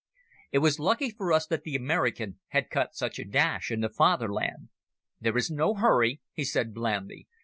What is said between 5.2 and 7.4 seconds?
is no hurry," he said blandly.